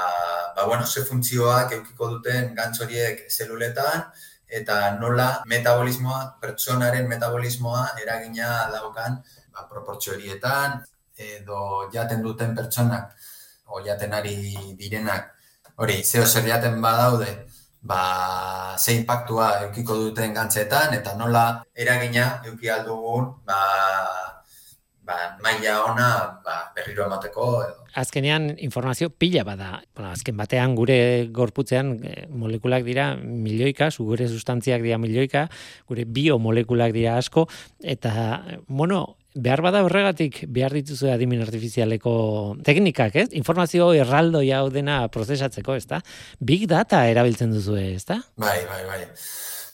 ba, 0.56 0.66
bueno, 0.66 0.86
ze 0.88 1.04
funtzioak 1.06 1.74
eukiko 1.78 2.10
duten 2.16 2.56
gantz 2.56 2.80
horiek 2.82 3.28
zeluletan, 3.30 4.10
eta 4.48 4.96
nola 4.98 5.44
metabolismoa, 5.46 6.38
pertsonaren 6.42 7.08
metabolismoa 7.10 7.86
eragina 8.02 8.70
daukan 8.74 9.22
ba, 9.54 9.68
proportzio 9.70 10.16
horietan, 10.16 10.82
edo 11.16 11.90
jaten 11.94 12.22
duten 12.24 12.56
pertsonak 12.56 13.14
o 13.68 13.82
jaten 13.86 14.14
ari 14.14 14.36
direnak, 14.78 15.32
hori, 15.78 16.02
zeo 16.04 16.26
zer 16.26 16.46
jaten 16.48 16.82
badaude, 16.82 17.30
ba, 17.86 18.76
ze 18.78 18.96
impactua 18.98 19.50
eukiko 19.68 19.96
duten 19.96 20.34
gantzetan, 20.34 20.94
eta 20.98 21.16
nola 21.18 21.64
eragina 21.76 22.42
euki 22.50 22.70
aldugun, 22.70 23.32
ba, 23.46 23.60
ba, 25.06 25.18
maila 25.44 25.76
ona 25.86 26.10
ba, 26.44 26.56
berriro 26.76 27.06
emateko. 27.06 27.50
Edo. 27.66 27.86
Azkenean 27.96 28.56
informazio 28.60 29.10
pila 29.10 29.46
bada. 29.48 29.70
Bueno, 29.96 30.10
azken 30.12 30.36
batean 30.38 30.76
gure 30.76 30.98
gorputzean 31.32 31.94
eh, 32.04 32.26
molekulak 32.30 32.84
dira 32.88 33.14
milioika, 33.22 33.92
gure 33.98 34.28
sustantziak 34.28 34.82
dira 34.84 34.98
milioika, 34.98 35.46
gure 35.88 36.08
biomolekulak 36.10 36.96
dira 36.96 37.20
asko, 37.22 37.46
eta, 37.82 38.42
bueno, 38.68 39.06
behar 39.36 39.62
bada 39.62 39.84
horregatik 39.84 40.44
behar 40.48 40.74
dituzu 40.74 41.10
adimen 41.12 41.44
artifizialeko 41.44 42.16
teknikak, 42.66 43.16
ez? 43.20 43.28
Informazio 43.36 43.92
erraldo 43.94 44.42
jau 44.46 44.70
dena 44.72 45.02
prozesatzeko, 45.12 45.76
ez 45.76 45.86
da? 45.92 46.00
Big 46.40 46.66
data 46.72 47.04
erabiltzen 47.12 47.52
duzu, 47.52 47.76
ez 47.82 48.06
da? 48.08 48.22
Bai, 48.40 48.62
bai, 48.70 48.82
bai. 48.88 49.02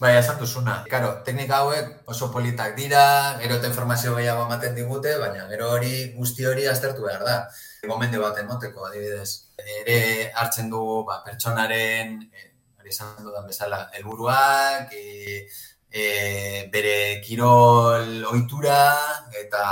Bai, 0.01 0.15
esan 0.17 0.39
duzuna. 0.41 0.79
Karo, 0.89 1.11
teknika 1.25 1.59
hauek 1.61 2.09
oso 2.09 2.31
politak 2.33 2.73
dira, 2.73 3.37
gero 3.37 3.59
eta 3.59 3.69
informazio 3.69 4.15
gehiago 4.15 4.47
ematen 4.47 4.73
digute, 4.73 5.11
baina 5.21 5.45
gero 5.51 5.67
hori 5.75 6.07
guzti 6.15 6.47
hori 6.49 6.65
aztertu 6.65 7.05
behar 7.05 7.21
da. 7.27 7.35
Gomende 7.85 8.17
bat 8.17 8.39
emoteko, 8.41 8.87
adibidez. 8.87 9.29
Ere 9.61 9.99
hartzen 10.41 10.73
dugu 10.73 11.03
ba, 11.05 11.19
pertsonaren, 11.27 12.17
e, 12.33 12.47
ari 12.81 12.89
esan 12.89 13.13
dudan 13.21 13.45
bezala, 13.45 13.83
helburuak, 13.93 14.89
e, 14.97 15.45
e, 15.91 16.69
bere 16.71 17.21
kirol 17.25 18.23
ohitura 18.31 18.77
eta 19.43 19.65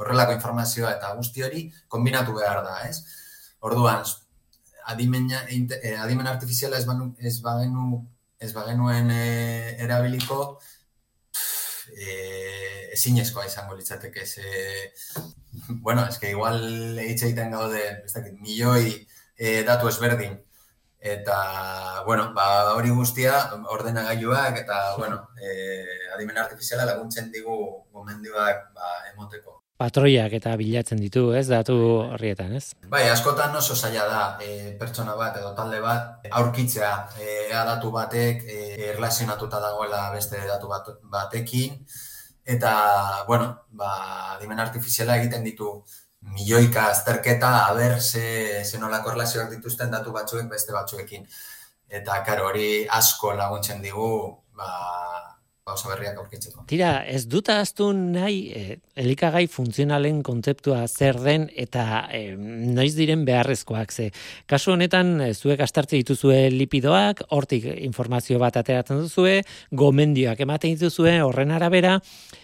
horrelako 0.00 0.34
informazioa 0.34 0.94
eta 0.96 1.14
guzti 1.14 1.44
hori 1.46 1.66
kombinatu 1.88 2.34
behar 2.36 2.62
da, 2.64 2.80
ez? 2.88 3.04
Orduan, 3.60 4.02
adimen, 4.90 5.28
e, 5.30 5.94
adimen 5.96 6.26
artifiziala 6.26 6.78
ez, 6.78 6.86
banu, 6.88 7.12
ez 7.18 7.38
bagenu 7.44 8.00
ez 8.40 8.52
bagenuen 8.56 9.10
e, 9.12 9.24
erabiliko 9.84 10.40
e, 11.92 12.90
ezinezkoa 12.96 13.46
izango 13.46 13.76
litzateke 13.76 14.26
ze 14.26 14.92
bueno, 15.84 16.06
eske 16.08 16.30
igual 16.30 16.98
hitz 17.04 17.22
egiten 17.22 17.52
gaude, 17.52 17.82
ez 18.06 18.12
dakit, 18.14 18.38
milioi 18.40 18.94
e, 19.36 19.60
datu 19.68 19.90
ezberdin 19.92 20.38
Eta, 21.00 22.02
bueno, 22.04 22.34
ba, 22.36 22.74
hori 22.76 22.90
guztia, 22.92 23.32
ordenagailuak 23.72 24.58
eta, 24.60 24.80
bueno, 25.00 25.30
e, 25.40 25.86
adimen 26.14 26.36
artifiziala 26.38 26.84
laguntzen 26.84 27.32
digu 27.32 27.56
gomendioak 27.92 28.68
ba, 28.76 28.92
emoteko. 29.14 29.56
Patroiak 29.80 30.34
eta 30.36 30.52
bilatzen 30.60 31.00
ditu, 31.00 31.30
ez, 31.32 31.46
datu 31.48 31.74
horrietan, 32.12 32.52
ez? 32.58 32.74
Bai, 32.92 33.06
askotan 33.08 33.56
oso 33.56 33.72
zaila 33.72 34.04
da, 34.10 34.24
e, 34.44 34.74
pertsona 34.76 35.14
bat 35.16 35.38
edo 35.40 35.54
talde 35.56 35.80
bat, 35.80 36.28
aurkitzea 36.36 36.92
e, 37.16 37.38
datu 37.48 37.88
batek 37.94 38.44
e, 38.44 38.58
erlazionatuta 38.90 39.62
dagoela 39.64 40.02
beste 40.12 40.42
datu 40.44 40.68
bat, 40.68 40.92
batekin, 41.16 41.80
eta, 42.44 42.74
bueno, 43.24 43.54
ba, 43.72 43.94
adimen 44.36 44.60
artifiziala 44.60 45.16
egiten 45.16 45.48
ditu 45.48 45.78
milioika 46.20 46.88
azterketa, 46.90 47.50
haber 47.68 48.00
ze, 48.00 48.64
ze 48.64 48.78
nolako 48.78 49.10
erlazioak 49.14 49.50
dituzten 49.50 49.90
datu 49.90 50.12
batzuek 50.12 50.48
beste 50.50 50.72
batzuekin. 50.72 51.26
Eta, 51.88 52.20
karo, 52.26 52.46
hori 52.50 52.86
asko 53.00 53.32
laguntzen 53.34 53.82
digu, 53.82 54.10
ba, 54.56 54.70
gauza 55.70 55.90
berriak 55.92 56.18
aurkitzeko. 56.20 56.64
Tira, 56.70 56.90
ez 57.06 57.24
dut 57.30 57.48
aztu 57.52 57.90
nahi 57.94 58.40
eh, 58.56 58.76
elikagai 59.00 59.46
funtzionalen 59.50 60.20
kontzeptua 60.26 60.82
zer 60.88 61.20
den 61.22 61.46
eta 61.64 61.86
eh, 62.16 62.34
noiz 62.36 62.92
diren 62.98 63.24
beharrezkoak 63.28 63.94
ze. 63.94 64.10
Kasu 64.50 64.74
honetan, 64.74 65.14
eh, 65.24 65.32
zuek 65.34 65.62
astartze 65.64 66.00
dituzue 66.00 66.42
lipidoak, 66.54 67.24
hortik 67.36 67.66
informazio 67.78 68.40
bat 68.42 68.58
ateratzen 68.60 69.02
duzue, 69.04 69.40
gomendioak 69.70 70.42
ematen 70.46 70.76
dituzue, 70.76 71.16
horren 71.24 71.54
arabera, 71.56 71.98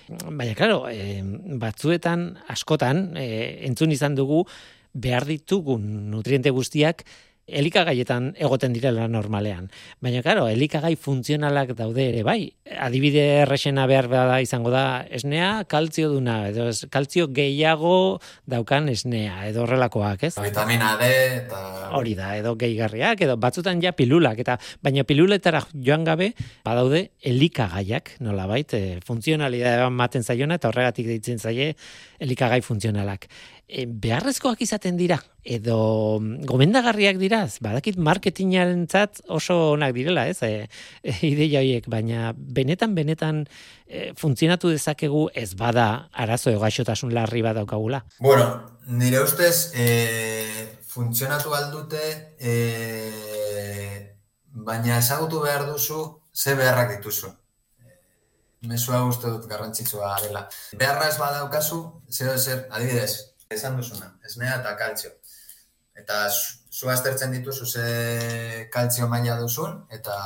baina, 0.09 0.55
klaro, 0.55 0.87
eh, 0.89 1.21
batzuetan, 1.61 2.29
askotan, 2.53 3.11
eh, 3.17 3.67
entzun 3.67 3.93
izan 3.93 4.15
dugu, 4.15 4.45
behar 4.97 5.27
ditugun 5.29 6.11
nutriente 6.11 6.51
guztiak 6.51 7.05
elikagaietan 7.47 8.33
egoten 8.43 8.73
direla 8.75 9.07
normalean. 9.09 9.69
Baina, 10.03 10.21
karo, 10.27 10.49
elikagai 10.51 10.97
funtzionalak 10.99 11.73
daude 11.79 12.09
ere, 12.11 12.25
bai, 12.27 12.41
adibide 12.83 13.23
errexena 13.45 13.87
behar 13.87 14.09
da 14.11 14.41
izango 14.43 14.73
da 14.75 15.05
esnea, 15.15 15.65
kaltzio 15.71 16.11
duna, 16.11 16.41
edo 16.51 16.67
ez, 16.73 16.89
kaltzio 16.91 17.29
gehiago 17.35 18.19
daukan 18.51 18.91
esnea, 18.91 19.45
edo 19.47 19.63
horrelakoak, 19.63 20.27
ez? 20.27 20.35
Vitamina 20.43 20.97
D, 20.99 21.11
eta... 21.43 21.63
Hori 21.97 22.17
da, 22.19 22.33
edo 22.37 22.57
gehigarriak, 22.59 23.23
edo 23.23 23.39
batzutan 23.39 23.83
ja 23.83 23.95
pilulak, 23.95 24.43
eta 24.43 24.59
baina 24.83 25.07
piluletara 25.07 25.63
joan 25.73 26.05
gabe, 26.07 26.33
badaude 26.67 27.07
elikagaiak, 27.23 28.17
nola 28.27 28.49
bait, 28.51 28.75
e, 28.75 28.99
funtzionalidade 29.07 29.87
maten 29.95 30.27
zaiona, 30.27 30.59
eta 30.59 30.73
horregatik 30.73 31.07
deitzen 31.15 31.39
zaie 31.39 31.75
elikagai 32.19 32.63
funtzionalak 32.65 33.29
beharrezkoak 33.67 34.61
izaten 34.63 34.97
dira 34.97 35.17
edo 35.43 36.21
gomendagarriak 36.47 37.19
dira 37.19 37.41
badakit 37.63 37.97
marketingarentzat 37.99 39.25
oso 39.27 39.73
onak 39.73 39.95
direla 39.95 40.29
ez 40.31 40.39
e, 40.47 40.69
e, 41.03 41.15
ideia 41.27 41.61
horiek 41.65 41.89
baina 41.91 42.33
benetan 42.37 42.95
benetan 42.95 43.43
e, 43.87 44.13
funtzionatu 44.15 44.71
dezakegu 44.71 45.27
ez 45.35 45.55
bada 45.59 46.09
arazo 46.13 46.55
egaixotasun 46.55 47.15
larri 47.15 47.43
bat 47.43 47.59
daukagula 47.59 48.05
bueno 48.21 48.47
nire 48.87 49.23
ustez 49.27 49.73
e, 49.75 49.87
funtzionatu 50.87 51.55
aldute 51.55 52.37
e, 52.39 52.55
baina 54.55 54.99
ezagutu 54.99 55.43
behar 55.43 55.67
duzu 55.67 56.05
ze 56.33 56.55
beharrak 56.55 56.99
dituzu 56.99 57.35
mesua 58.67 59.05
uste 59.07 59.31
dut 59.31 59.45
garrantzitsua 59.47 60.17
dela. 60.25 60.49
Beharra 60.75 61.07
ez 61.07 61.19
badaukazu, 61.21 61.77
zer, 62.11 62.33
zer, 62.39 62.65
adibidez, 62.73 63.36
esan 63.51 63.77
duzuna, 63.77 64.13
esnea 64.27 64.61
eta 64.61 64.77
kaltzio. 64.79 65.13
Eta 65.97 66.27
zu 66.31 66.91
aztertzen 66.93 67.33
dituzu 67.33 67.67
ze 67.67 68.69
kaltzio 68.73 69.09
maila 69.09 69.39
duzun, 69.41 69.87
eta 69.91 70.17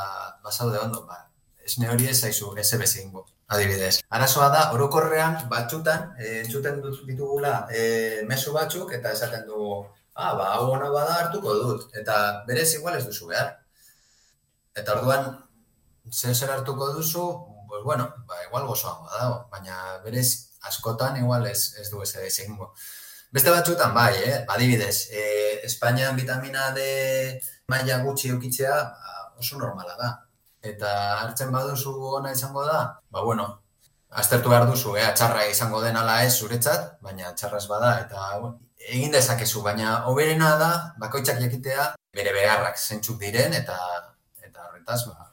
basaude 0.45 0.79
ondo, 0.79 1.05
ba, 1.07 1.21
esne 1.65 1.91
hori 1.91 2.09
ez 2.09 2.19
zaizu, 2.21 2.55
ez 2.59 2.97
ingo, 2.97 3.27
adibidez. 3.47 4.01
Arazoa 4.09 4.49
da, 4.49 4.63
orokorrean, 4.73 5.49
batzutan, 5.49 6.15
e, 6.19 6.41
entzuten 6.41 6.81
dut 6.83 7.05
ditugula 7.07 7.67
e, 7.71 8.23
mesu 8.27 8.53
batzuk, 8.53 8.93
eta 8.93 9.13
esaten 9.13 9.47
dugu, 9.47 9.87
ah, 10.15 10.35
ba, 10.35 10.55
hau 10.55 10.71
ona 10.73 10.91
bada 10.91 11.15
hartuko 11.21 11.55
dut, 11.55 11.95
eta 11.95 12.45
berez 12.49 12.75
igual 12.75 12.99
ez 12.99 13.05
duzu 13.07 13.31
behar. 13.31 13.55
Eta 14.75 14.97
orduan, 14.97 15.31
zer 16.11 16.35
zer 16.35 16.51
hartuko 16.51 16.93
duzu, 16.97 17.27
pues 17.69 17.85
bueno, 17.85 18.09
ba, 18.27 18.43
igual 18.49 18.67
gozoa 18.67 18.97
dago, 19.13 19.45
baina 19.51 20.01
berez 20.05 20.51
askotan 20.67 21.17
igual 21.17 21.47
ez, 21.47 21.75
ez 21.79 21.91
du 21.91 22.03
ez 22.03 22.17
egingo. 22.17 22.73
Beste 23.31 23.53
batzuetan 23.55 23.93
bai, 23.95 24.15
eh? 24.27 24.39
Badibidez, 24.47 25.09
eh, 25.15 25.61
Espainian 25.67 26.17
vitamina 26.19 26.71
D 26.75 26.81
maila 27.71 28.01
gutxi 28.03 28.33
eukitzea 28.35 28.75
ba, 28.75 29.21
oso 29.39 29.59
normala 29.59 29.95
da. 30.01 30.09
Eta 30.71 30.91
hartzen 31.21 31.53
baduzu 31.55 31.93
ona 32.19 32.33
izango 32.35 32.65
da, 32.67 32.81
ba 33.15 33.23
bueno, 33.23 33.47
aztertu 34.23 34.51
behar 34.51 34.67
duzu, 34.67 34.97
eh? 34.99 35.07
txarra 35.15 35.47
izango 35.47 35.81
den 35.85 35.97
ala 35.97 36.19
ez 36.25 36.35
zuretzat, 36.35 36.91
baina 37.07 37.31
txarraz 37.39 37.65
bada, 37.71 37.93
eta 38.03 38.27
egin 38.97 39.15
dezakezu, 39.15 39.63
baina 39.63 39.95
oberena 40.11 40.51
da, 40.59 40.73
bakoitzak 40.99 41.39
jakitea, 41.45 41.87
bere 42.19 42.35
beharrak 42.35 42.83
zentzuk 42.83 43.23
diren, 43.23 43.55
eta 43.55 43.79
eta 44.43 44.67
horretaz, 44.67 45.05
ba, 45.07 45.30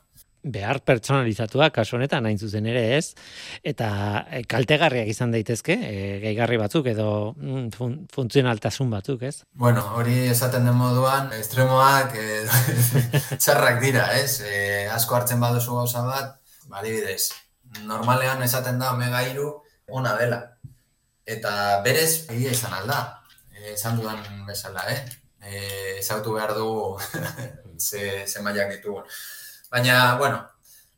behar 0.53 0.79
pertsonalizatua 0.85 1.69
kasu 1.75 1.97
honetan 1.97 2.25
hain 2.25 2.39
zuzen 2.39 2.65
ere 2.69 2.83
ez 2.97 3.13
eta 3.63 3.89
e, 4.31 4.43
kaltegarriak 4.49 5.09
izan 5.11 5.33
daitezke 5.35 5.75
e, 5.75 5.95
gehigarri 6.23 6.59
batzuk 6.61 6.89
edo 6.93 7.09
mm, 7.35 7.67
fun, 7.75 7.97
funtzionaltasun 8.13 8.91
batzuk 8.93 9.27
ez? 9.29 9.35
Bueno, 9.53 9.83
hori 9.99 10.17
esaten 10.31 10.67
den 10.67 10.77
moduan 10.77 11.31
estremoak 11.37 12.15
e, 12.15 12.41
txarrak 13.41 13.81
dira 13.83 14.09
ez? 14.17 14.41
E, 14.41 14.87
asko 14.93 15.19
hartzen 15.19 15.43
baduzu 15.43 15.77
gauza 15.79 16.05
bat 16.07 16.35
badibidez 16.71 17.29
normalean 17.85 18.41
esaten 18.43 18.79
da 18.79 18.93
omega 18.95 19.21
iru 19.27 19.51
ona 19.87 20.15
dela. 20.19 20.41
Eta 21.27 21.81
berez 21.83 22.27
egia 22.31 22.51
izan 22.55 22.73
alda 22.73 22.99
esan 23.73 23.97
dudan 23.99 24.21
bezala 24.47 24.85
eh? 24.91 24.99
E, 25.47 26.01
behar 26.33 26.53
du 26.55 26.97
ze, 27.77 28.25
ze 28.27 28.41
mailak 28.41 28.71
ditugu. 28.71 29.03
Baina, 29.69 30.15
bueno, 30.17 30.47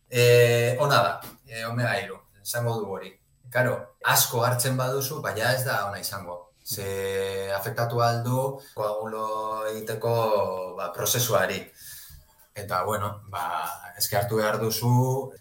e, 0.10 0.77
ona 0.79 1.01
da, 1.01 1.21
e, 1.47 1.65
omega 1.65 1.95
iru, 2.03 2.19
izango 2.43 2.75
du 2.79 2.91
hori. 2.93 3.10
Karo, 3.49 3.73
asko 4.05 4.43
hartzen 4.45 4.77
baduzu, 4.77 5.21
baina 5.25 5.53
ez 5.55 5.63
da 5.65 5.86
ona 5.88 5.99
izango. 5.99 6.38
Ze 6.63 7.49
afektatu 7.55 8.01
aldu, 8.05 8.43
koagulo 8.75 9.65
egiteko 9.71 10.12
ba, 10.77 10.91
prozesuari. 10.93 11.63
Eta, 12.53 12.84
bueno, 12.86 13.10
ba, 13.34 13.47
eskartu 13.97 14.38
behar 14.38 14.60
duzu 14.62 14.91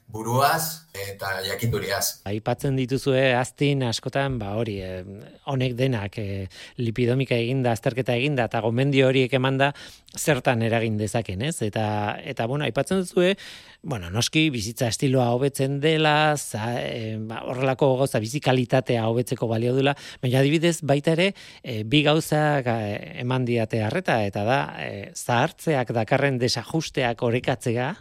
buruaz 0.06 0.87
eta 0.94 1.38
jakinduriaz. 1.46 2.22
Aipatzen 2.28 2.76
dituzue 2.78 3.34
aztin 3.36 3.84
askotan, 3.86 4.38
ba 4.40 4.54
hori, 4.58 4.78
eh, 4.82 5.04
honek 5.46 5.76
denak 5.78 6.18
eh, 6.18 6.48
lipidomika 6.76 7.36
eginda, 7.36 7.72
azterketa 7.72 8.16
eginda 8.16 8.48
eta 8.48 8.60
gomendio 8.64 9.08
horiek 9.08 9.32
emanda 9.32 9.72
zertan 10.16 10.62
eragin 10.62 10.96
dezaken, 10.98 11.42
ez? 11.42 11.60
Eta 11.62 12.18
eta 12.24 12.46
bueno, 12.46 12.64
aipatzen 12.64 13.02
duzue, 13.04 13.36
bueno, 13.82 14.10
noski 14.10 14.48
bizitza 14.50 14.88
estiloa 14.88 15.28
hobetzen 15.36 15.78
dela, 15.80 16.36
za, 16.36 16.72
eh, 16.80 17.16
ba, 17.20 17.42
horrelako 17.46 17.94
gauza 18.00 18.18
bizi 18.18 18.40
kalitatea 18.40 19.06
hobetzeko 19.06 19.46
balio 19.46 19.74
dula, 19.76 19.94
baina 20.22 20.40
adibidez 20.40 20.80
baita 20.82 21.14
ere 21.14 21.32
eh, 21.62 21.82
bi 21.84 22.02
gauza 22.06 22.60
eh, 22.60 23.20
eman 23.22 23.44
diate 23.48 23.82
harreta 23.84 24.20
eta 24.26 24.44
da 24.44 24.58
eh, 24.82 25.10
zahartzeak 25.14 25.92
dakarren 25.96 26.38
desajusteak 26.38 27.22
orekatzea 27.22 27.92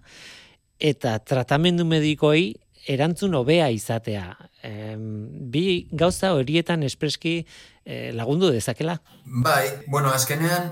eta 0.79 1.17
tratamendu 1.25 1.85
medikoi 1.85 2.53
erantzun 2.87 3.35
hobea 3.35 3.69
izatea. 3.73 4.25
E, 4.63 4.95
bi 4.97 5.65
gauza 5.91 6.33
horietan 6.37 6.83
espreski 6.87 7.37
e, 7.83 8.11
lagundu 8.15 8.51
dezakela? 8.53 8.97
Bai, 9.25 9.67
bueno, 9.87 10.13
azkenean 10.13 10.71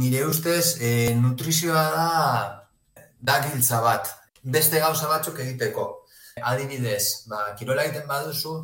nire 0.00 0.24
ustez 0.26 0.76
e, 0.80 1.14
nutrizioa 1.20 1.84
da 1.96 2.08
da 3.24 3.40
giltza 3.48 3.80
bat. 3.80 4.10
Beste 4.42 4.80
gauza 4.80 5.08
batzuk 5.08 5.38
egiteko. 5.40 5.88
Adibidez, 6.44 7.24
ba, 7.30 7.54
kirola 7.58 7.84
egiten 7.86 8.08
baduzu, 8.08 8.54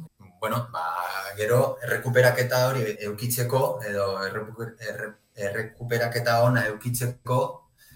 bueno, 0.41 0.67
ba, 0.73 0.85
gero 1.39 1.61
errekuperaketa 1.85 2.67
hori 2.69 2.83
eukitzeko 3.07 3.61
edo 3.89 4.07
errekuperaketa 5.41 6.41
ona 6.45 6.67
eukitzeko 6.73 7.41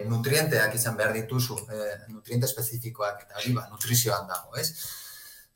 nutrienteak 0.03 0.75
izan 0.75 0.97
behar 0.97 1.13
dituzu, 1.15 1.57
e, 1.71 1.87
nutriente 2.11 2.49
espezifikoak 2.49 3.23
eta 3.25 3.39
hori 3.39 3.53
ba, 3.55 3.67
nutrizioan 3.71 4.27
dago, 4.27 4.55
ez? 4.59 4.71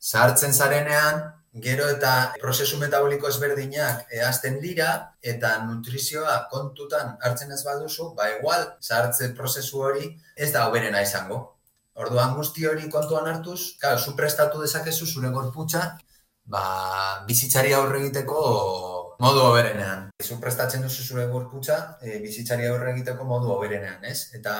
Zahartzen 0.00 0.54
zarenean, 0.56 1.20
gero 1.52 1.88
eta 1.90 2.32
prozesu 2.40 2.78
metaboliko 2.78 3.28
ezberdinak 3.28 4.12
ehazten 4.14 4.60
dira 4.62 4.90
eta 5.20 5.56
nutrizioa 5.66 6.36
kontutan 6.50 7.16
hartzen 7.20 7.50
ez 7.52 7.62
baduzu, 7.64 8.14
ba 8.14 8.30
igual 8.36 8.66
zahartze 8.80 9.32
prozesu 9.34 9.82
hori 9.82 10.14
ez 10.36 10.52
da 10.52 10.68
oberena 10.68 11.02
izango. 11.02 11.40
Orduan 11.94 12.36
guzti 12.36 12.64
hori 12.66 12.88
kontuan 12.88 13.26
hartuz, 13.26 13.76
claro, 13.80 13.98
zu 13.98 14.14
prestatu 14.16 14.60
dezakezu 14.62 15.06
zure 15.06 15.28
gorputza, 15.34 15.98
ba, 16.46 17.24
bizitzari 17.26 17.74
aurre 17.74 17.98
egiteko 18.04 18.38
modu 19.20 19.42
oberenean. 19.46 20.06
Zu 20.22 20.38
prestatzen 20.42 20.84
duzu 20.86 21.04
zure 21.04 21.26
gorputza, 21.32 21.78
e, 22.02 22.18
bizitzari 22.24 22.68
aurre 22.68 22.94
egiteko 22.94 23.26
modu 23.28 23.52
oberenean, 23.54 24.04
ez? 24.04 24.30
Eta 24.38 24.54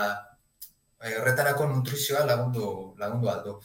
e, 1.01 1.15
horretarako 1.21 1.69
nutrizioa 1.71 2.27
lagundu, 2.29 2.67
lagundu 3.01 3.33
aldu. 3.33 3.57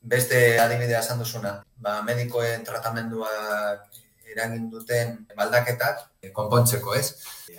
Beste 0.00 0.38
adibidea 0.62 1.00
esan 1.04 1.18
duzuna, 1.20 1.58
ba, 1.84 1.98
medikoen 2.06 2.64
tratamenduak 2.64 4.00
eragin 4.30 4.68
duten 4.70 5.16
baldaketak 5.36 6.06
e, 6.22 6.30
konpontzeko, 6.36 6.94
ez? 6.94 7.10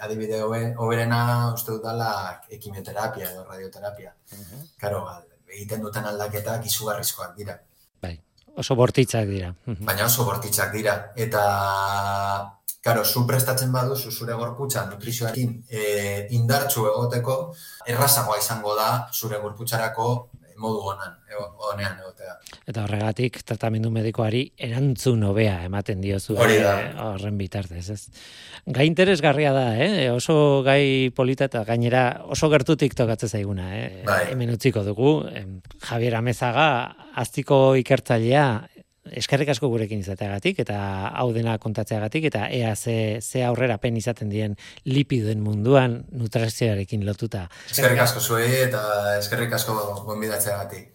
Adibide 0.02 0.40
oberena 0.42 1.52
uste 1.54 1.76
dut 1.76 1.84
dala 1.84 2.12
ekimioterapia 2.50 3.28
edo 3.34 3.44
radioterapia. 3.50 4.16
Uh 4.34 4.64
Karo, 4.82 5.04
egiten 5.52 5.84
duten 5.84 6.08
aldaketak 6.10 6.66
izugarrizkoak 6.66 7.36
dira. 7.38 7.58
Bai, 8.02 8.16
oso 8.64 8.78
bortitzak 8.80 9.28
dira. 9.30 9.52
Baina 9.68 10.08
oso 10.08 10.26
bortitzak 10.26 10.72
dira. 10.74 10.96
Eta 11.26 11.44
Karo, 12.82 13.04
zu 13.06 13.28
prestatzen 13.30 13.72
baduzu 13.72 14.10
zure 14.12 14.34
gorputza 14.34 14.88
nutrizioarekin 14.90 15.52
e, 15.70 15.82
indartsu 16.38 16.88
egoteko, 16.90 17.36
errazagoa 17.86 18.40
izango 18.42 18.74
da 18.76 18.88
zure 19.14 19.38
gorputzarako 19.44 20.08
modu 20.62 20.82
honan, 20.92 21.16
honean 21.72 22.00
egotea. 22.02 22.36
Eta 22.70 22.84
horregatik, 22.86 23.40
tratamendu 23.48 23.92
medikoari 23.94 24.44
erantzun 24.70 25.24
hobea 25.26 25.58
ematen 25.66 26.02
diozu 26.04 26.38
Hori 26.40 26.60
da. 26.62 26.74
Eh, 26.82 26.92
horren 27.06 27.38
bitartez, 27.40 27.86
ez? 27.94 28.02
Gai 28.66 28.86
interesgarria 28.90 29.54
da, 29.56 29.66
eh? 29.82 30.10
oso 30.14 30.36
gai 30.66 31.10
polita 31.18 31.50
eta 31.50 31.64
gainera 31.68 32.04
oso 32.34 32.50
gertutik 32.54 32.96
tokatzen 32.98 33.34
zaiguna. 33.38 33.72
Eh? 33.78 34.04
Bai. 34.08 34.24
Hemen 34.36 34.54
utziko 34.58 34.86
dugu, 34.88 35.16
Javier 35.88 36.20
Amezaga, 36.20 36.70
aztiko 37.22 37.64
ikertzailea, 37.82 38.48
eskerrik 39.10 39.50
asko 39.50 39.70
gurekin 39.72 40.04
izateagatik 40.04 40.62
eta 40.62 40.78
hau 41.18 41.32
dena 41.34 41.58
kontatzeagatik 41.62 42.28
eta 42.30 42.48
ea 42.54 42.76
ze, 42.76 43.20
ze 43.22 43.44
aurrera 43.44 43.78
pen 43.82 43.98
izaten 43.98 44.30
dien 44.30 44.56
lipidoen 44.86 45.42
munduan 45.42 46.04
nutrazioarekin 46.12 47.06
lotuta. 47.06 47.48
Eskerrik 47.72 48.04
asko 48.06 48.22
zuei 48.22 48.62
eta 48.68 49.18
eskerrik 49.18 49.54
asko 49.58 49.78
gonbidatzeagatik. 50.06 50.92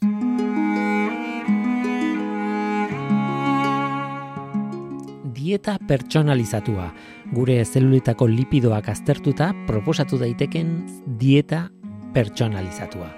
Dieta 5.36 5.76
pertsonalizatua. 5.88 6.88
Gure 7.34 7.60
zelulitako 7.64 8.26
lipidoak 8.30 8.88
aztertuta 8.90 9.52
proposatu 9.66 10.18
daiteken 10.18 10.78
dieta 11.18 11.68
pertsonalizatua. 12.14 13.10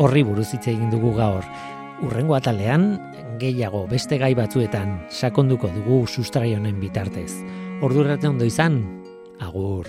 Horri 0.00 0.24
buruz 0.26 0.48
hitz 0.54 0.66
egin 0.70 0.90
dugu 0.90 1.12
gaur. 1.18 1.46
Urrengo 2.00 2.34
atalean, 2.34 2.94
gehiago 3.40 3.82
beste 3.90 4.16
gai 4.20 4.32
batzuetan 4.36 4.94
sakonduko 5.12 5.68
dugu 5.74 6.06
sustrai 6.08 6.54
honen 6.56 6.78
bitartez. 6.80 7.32
Ordurarte 7.84 8.28
ondo 8.28 8.48
izan, 8.48 8.80
agur. 9.40 9.88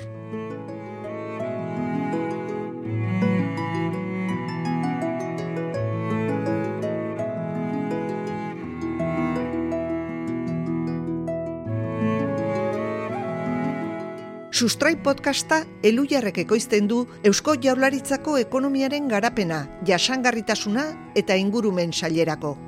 Sustrai 14.62 14.92
podcasta 15.02 15.64
elujarrek 15.82 16.36
ekoizten 16.44 16.86
du 16.86 17.00
Eusko 17.26 17.56
Jaurlaritzako 17.66 18.36
ekonomiaren 18.44 19.08
garapena, 19.10 19.64
jasangarritasuna 19.90 20.84
eta 21.18 21.34
ingurumen 21.34 21.90
sailerako. 21.90 22.60